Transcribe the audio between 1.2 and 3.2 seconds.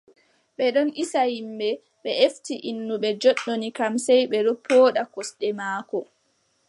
yimɓe, ɓe efti innu ɓe